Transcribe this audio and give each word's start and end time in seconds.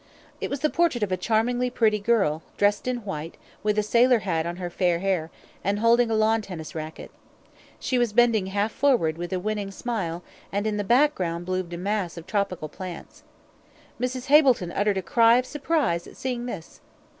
It 0.39 0.49
was 0.49 0.61
the 0.61 0.69
portrait 0.71 1.03
of 1.03 1.11
a 1.11 1.15
charmingly 1.15 1.69
pretty 1.69 1.99
girl, 1.99 2.41
dressed 2.57 2.87
in 2.87 3.05
white, 3.05 3.37
with 3.61 3.77
a 3.77 3.83
sailor 3.83 4.17
hat 4.25 4.47
on 4.47 4.55
her 4.55 4.71
fair 4.71 4.97
hair, 4.97 5.29
and 5.63 5.77
holding 5.77 6.09
a 6.09 6.15
lawn 6.15 6.41
tennis 6.41 6.73
racquet. 6.73 7.11
She 7.79 7.99
was 7.99 8.11
bending 8.11 8.47
half 8.47 8.71
forward, 8.71 9.15
with 9.15 9.31
a 9.31 9.39
winning 9.39 9.69
smile, 9.69 10.23
and 10.51 10.65
in 10.65 10.77
the 10.77 10.83
background 10.83 11.45
bloomed 11.45 11.73
a 11.73 11.77
mass 11.77 12.17
of 12.17 12.25
tropical 12.25 12.67
plants. 12.67 13.21
Mrs. 13.99 14.25
Hableton 14.25 14.71
uttered 14.71 14.97
a 14.97 15.03
cry 15.03 15.37
of 15.37 15.45
surprise 15.45 16.07
at 16.07 16.17
seeing 16.17 16.47
this. 16.47 16.81